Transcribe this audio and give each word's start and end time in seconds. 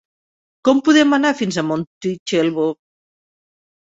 Com 0.69 0.79
podem 0.87 1.11
anar 1.17 1.33
fins 1.41 1.59
a 1.61 1.63
Montitxelvo? 1.71 2.65